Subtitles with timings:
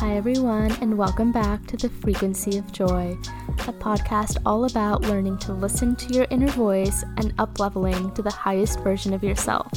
[0.00, 3.18] Hi, everyone, and welcome back to The Frequency of Joy,
[3.66, 8.22] a podcast all about learning to listen to your inner voice and up leveling to
[8.22, 9.72] the highest version of yourself.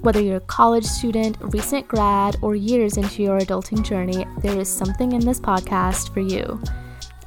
[0.00, 4.68] Whether you're a college student, recent grad, or years into your adulting journey, there is
[4.68, 6.60] something in this podcast for you.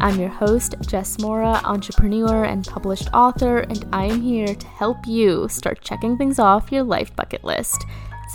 [0.01, 4.97] I'm your host, Jess Mora, entrepreneur and published author, and I am here to help
[5.07, 7.85] you start checking things off your life bucket list.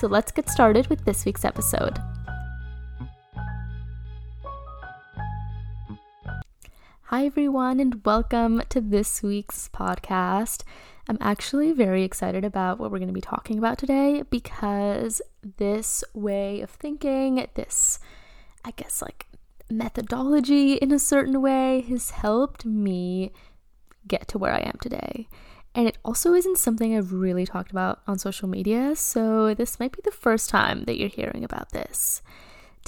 [0.00, 1.98] So let's get started with this week's episode.
[7.10, 10.62] Hi, everyone, and welcome to this week's podcast.
[11.08, 15.22] I'm actually very excited about what we're going to be talking about today because
[15.56, 17.98] this way of thinking, this,
[18.62, 19.24] I guess, like
[19.70, 23.32] methodology in a certain way has helped me
[24.06, 25.28] get to where I am today.
[25.74, 29.92] And it also isn't something I've really talked about on social media, so this might
[29.92, 32.20] be the first time that you're hearing about this.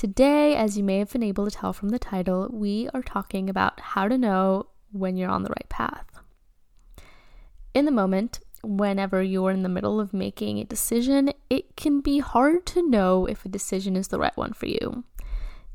[0.00, 3.50] Today, as you may have been able to tell from the title, we are talking
[3.50, 6.06] about how to know when you're on the right path.
[7.74, 12.20] In the moment, whenever you're in the middle of making a decision, it can be
[12.20, 15.04] hard to know if a decision is the right one for you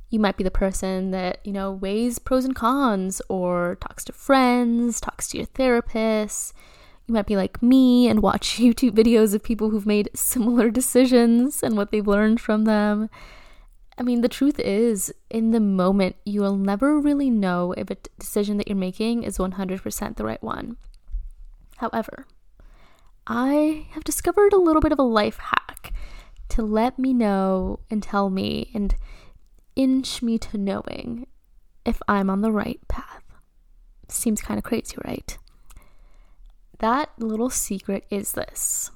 [0.10, 4.14] you might be the person that, you know, weighs pros and cons or talks to
[4.14, 6.54] friends, talks to your therapist.
[7.06, 11.62] You might be like me and watch YouTube videos of people who've made similar decisions
[11.62, 13.10] and what they've learned from them.
[13.98, 17.98] I mean, the truth is, in the moment, you will never really know if a
[18.20, 20.78] decision that you're making is 100% the right one.
[21.78, 22.28] However,
[23.26, 25.94] I have discovered a little bit of a life hack
[26.50, 28.96] to let me know and tell me and
[29.76, 31.28] inch me to knowing
[31.86, 33.24] if I'm on the right path.
[34.10, 35.38] Seems kind of crazy, right?
[36.80, 38.92] That little secret is this.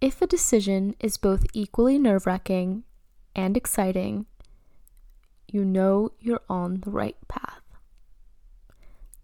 [0.00, 2.84] If a decision is both equally nerve wracking
[3.34, 4.26] and exciting,
[5.48, 7.62] you know you're on the right path.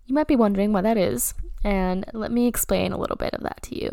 [0.06, 3.42] You might be wondering why that is, and let me explain a little bit of
[3.42, 3.90] that to you.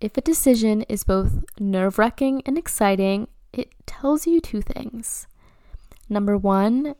[0.00, 5.26] If a decision is both nerve wracking and exciting, it tells you two things.
[6.08, 6.94] Number one,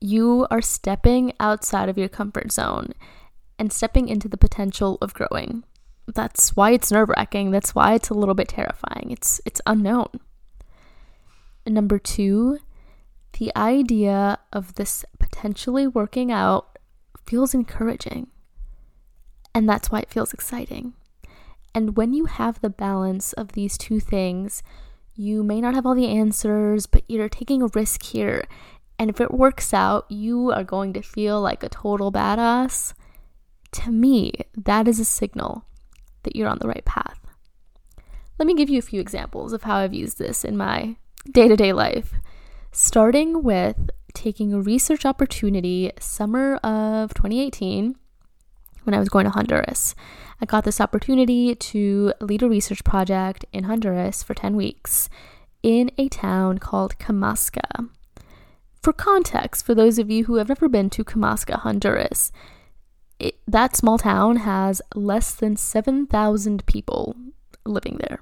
[0.00, 2.92] you are stepping outside of your comfort zone
[3.58, 5.64] and stepping into the potential of growing.
[6.06, 7.50] That's why it's nerve wracking.
[7.50, 9.08] That's why it's a little bit terrifying.
[9.10, 10.08] It's it's unknown.
[11.66, 12.58] Number two,
[13.38, 16.78] the idea of this potentially working out
[17.26, 18.28] feels encouraging.
[19.54, 20.94] And that's why it feels exciting.
[21.74, 24.62] And when you have the balance of these two things,
[25.14, 28.46] you may not have all the answers, but you're taking a risk here.
[28.98, 32.94] And if it works out, you are going to feel like a total badass.
[33.72, 35.64] To me, that is a signal
[36.22, 37.18] that you're on the right path.
[38.38, 40.96] Let me give you a few examples of how I've used this in my
[41.32, 42.14] day to day life.
[42.72, 47.96] Starting with taking a research opportunity summer of 2018
[48.84, 49.94] when I was going to Honduras.
[50.40, 55.08] I got this opportunity to lead a research project in Honduras for 10 weeks
[55.62, 57.88] in a town called Camasca.
[58.82, 62.30] For context, for those of you who have never been to Camasca, Honduras,
[63.18, 67.16] it, that small town has less than 7,000 people
[67.64, 68.20] living there.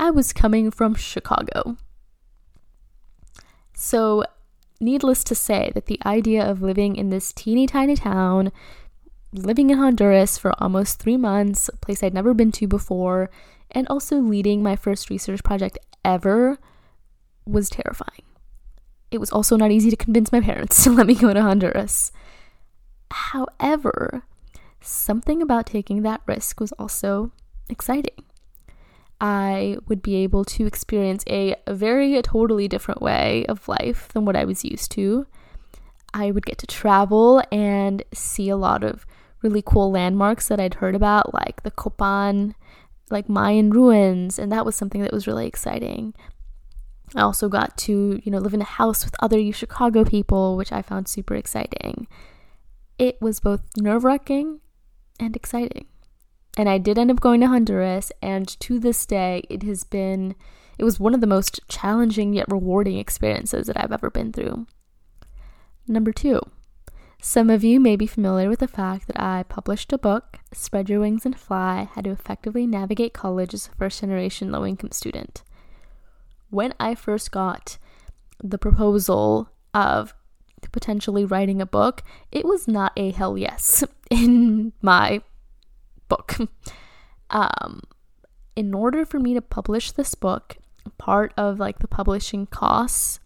[0.00, 1.76] I was coming from Chicago.
[3.74, 4.24] So,
[4.80, 8.50] needless to say, that the idea of living in this teeny tiny town
[9.34, 13.30] living in Honduras for almost three months, a place I'd never been to before,
[13.70, 16.58] and also leading my first research project ever
[17.44, 18.24] was terrifying.
[19.10, 22.10] It was also not easy to convince my parents to let me go to Honduras.
[23.10, 24.22] However,
[24.80, 27.32] something about taking that risk was also
[27.68, 28.24] exciting.
[29.20, 34.36] I would be able to experience a very totally different way of life than what
[34.36, 35.26] I was used to.
[36.14, 39.06] I would get to travel and see a lot of
[39.42, 42.54] really cool landmarks that I'd heard about, like the Copan,
[43.10, 46.14] like Mayan ruins, and that was something that was really exciting.
[47.14, 50.72] I also got to, you know, live in a house with other Chicago people, which
[50.72, 52.06] I found super exciting.
[52.98, 54.60] It was both nerve wracking
[55.18, 55.86] and exciting.
[56.60, 60.34] And I did end up going to Honduras, and to this day, it has been,
[60.76, 64.66] it was one of the most challenging yet rewarding experiences that I've ever been through.
[65.88, 66.38] Number two,
[67.18, 70.90] some of you may be familiar with the fact that I published a book, Spread
[70.90, 74.92] Your Wings and Fly How to Effectively Navigate College as a First Generation Low Income
[74.92, 75.42] Student.
[76.50, 77.78] When I first got
[78.44, 80.12] the proposal of
[80.72, 85.22] potentially writing a book, it was not a hell yes in my
[86.10, 86.36] book.
[87.32, 87.82] Um,
[88.56, 90.56] in order for me to publish this book,
[90.98, 93.20] part of like the publishing costs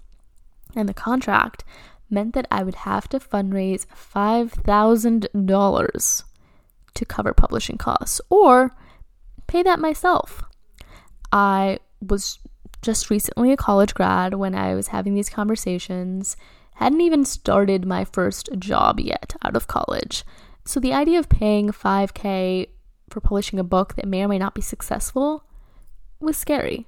[0.77, 1.65] and the contract
[2.11, 6.23] meant that I would have to fundraise $5,000
[6.95, 8.77] to cover publishing costs or
[9.47, 10.43] pay that myself.
[11.33, 12.39] I was
[12.83, 16.37] just recently a college grad when I was having these conversations,
[16.75, 20.25] hadn't even started my first job yet out of college.
[20.65, 22.69] So the idea of paying 5K
[23.15, 25.45] for publishing a book that may or may not be successful
[26.19, 26.87] was scary.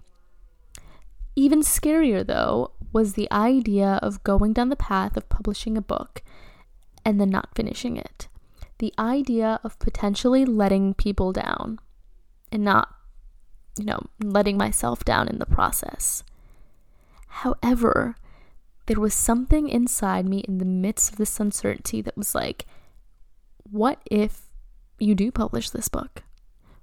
[1.36, 6.22] Even scarier, though, was the idea of going down the path of publishing a book
[7.04, 8.26] and then not finishing it.
[8.78, 11.78] The idea of potentially letting people down
[12.50, 12.92] and not,
[13.78, 16.24] you know, letting myself down in the process.
[17.28, 18.16] However,
[18.86, 22.66] there was something inside me in the midst of this uncertainty that was like,
[23.70, 24.45] what if
[24.98, 26.22] you do publish this book?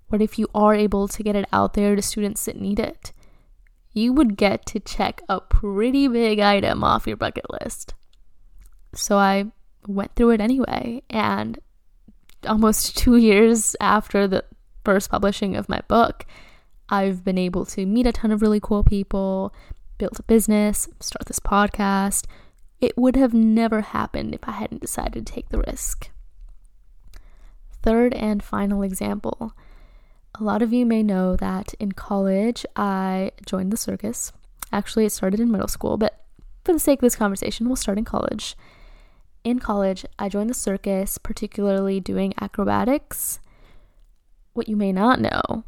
[0.08, 3.14] What if you are able to get it out there to students that need it?
[3.94, 7.94] You would get to check a pretty big item off your bucket list.
[8.94, 9.46] So I
[9.88, 11.60] went through it anyway, and
[12.48, 14.44] almost two years after the
[14.84, 16.26] first publishing of my book,
[16.90, 19.54] I've been able to meet a ton of really cool people,
[19.98, 22.26] build a business, start this podcast.
[22.82, 26.10] It would have never happened if I hadn't decided to take the risk.
[27.84, 29.54] Third and final example.
[30.40, 34.32] A lot of you may know that in college I joined the circus.
[34.72, 36.24] Actually, it started in middle school, but
[36.64, 38.56] for the sake of this conversation, we'll start in college.
[39.44, 43.40] In college, I joined the circus, particularly doing acrobatics.
[44.54, 45.66] What you may not know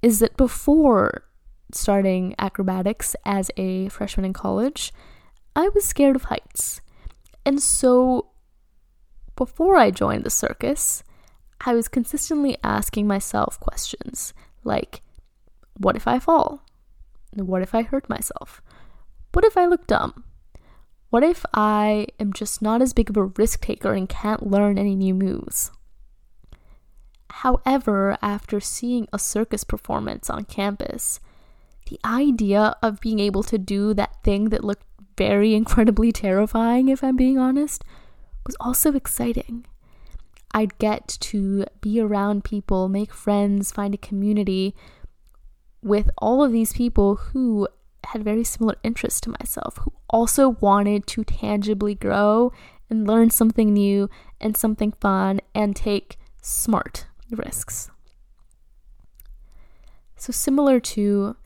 [0.00, 1.24] is that before
[1.72, 4.92] starting acrobatics as a freshman in college,
[5.54, 6.80] I was scared of heights.
[7.44, 8.30] And so
[9.36, 11.04] before I joined the circus,
[11.64, 14.32] I was consistently asking myself questions
[14.64, 15.02] like,
[15.76, 16.62] what if I fall?
[17.34, 18.62] What if I hurt myself?
[19.32, 20.24] What if I look dumb?
[21.10, 24.78] What if I am just not as big of a risk taker and can't learn
[24.78, 25.70] any new moves?
[27.30, 31.20] However, after seeing a circus performance on campus,
[31.88, 37.02] the idea of being able to do that thing that looked very incredibly terrifying, if
[37.02, 37.84] I'm being honest,
[38.46, 39.66] was also exciting.
[40.52, 44.74] I'd get to be around people, make friends, find a community
[45.82, 47.68] with all of these people who
[48.04, 52.52] had very similar interests to myself, who also wanted to tangibly grow
[52.88, 54.08] and learn something new
[54.40, 57.90] and something fun and take smart risks.
[60.16, 61.36] So, similar to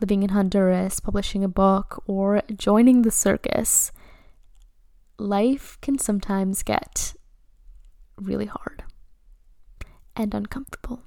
[0.00, 3.92] living in Honduras, publishing a book, or joining the circus,
[5.18, 7.14] life can sometimes get
[8.16, 8.84] really hard
[10.16, 11.02] and uncomfortable.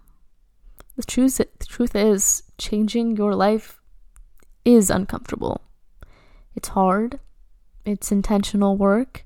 [0.95, 3.81] The truth, the truth is, changing your life
[4.63, 5.61] is uncomfortable.
[6.55, 7.19] It's hard,
[7.85, 9.25] it's intentional work.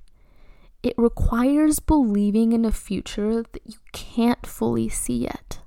[0.81, 5.59] It requires believing in a future that you can't fully see yet.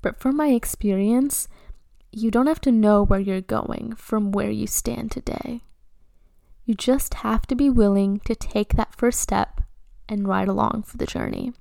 [0.00, 1.48] But from my experience,
[2.12, 5.62] you don't have to know where you're going from where you stand today.
[6.64, 9.60] You just have to be willing to take that first step
[10.08, 11.52] and ride along for the journey.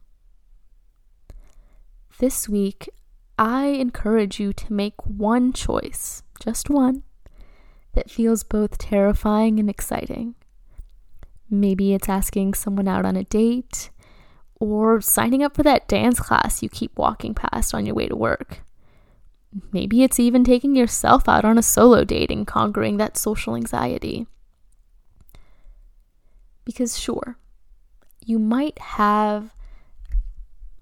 [2.19, 2.89] This week,
[3.37, 7.03] I encourage you to make one choice, just one,
[7.93, 10.35] that feels both terrifying and exciting.
[11.49, 13.89] Maybe it's asking someone out on a date
[14.59, 18.15] or signing up for that dance class you keep walking past on your way to
[18.15, 18.63] work.
[19.71, 24.25] Maybe it's even taking yourself out on a solo date and conquering that social anxiety.
[26.65, 27.37] Because, sure,
[28.27, 29.53] you might have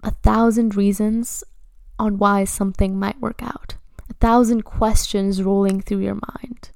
[0.02, 1.44] a thousand reasons
[1.98, 3.76] on why something might work out,
[4.10, 6.70] a thousand questions rolling through your mind.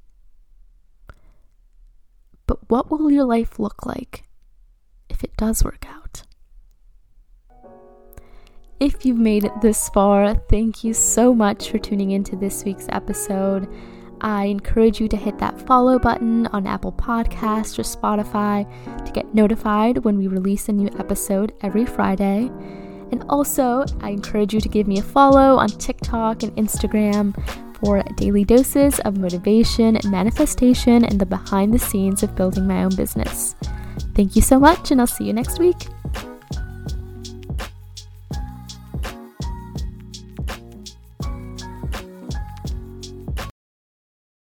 [2.46, 4.24] But what will your life look like
[5.08, 6.22] if it does work out?
[8.78, 12.86] If you've made it this far, thank you so much for tuning into this week's
[12.90, 13.66] episode.
[14.20, 18.66] I encourage you to hit that follow button on Apple Podcasts or Spotify
[19.04, 22.50] to get notified when we release a new episode every Friday.
[23.12, 27.34] And also, I encourage you to give me a follow on TikTok and Instagram
[27.78, 32.96] for daily doses of motivation, manifestation, and the behind the scenes of building my own
[32.96, 33.54] business.
[34.14, 35.76] Thank you so much, and I'll see you next week.